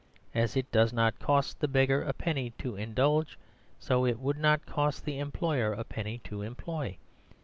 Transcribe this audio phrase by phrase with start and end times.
[0.33, 3.37] As it does not cost the beggar a penny to indulge,
[3.77, 6.97] so it would not cost the employer a penny to employ.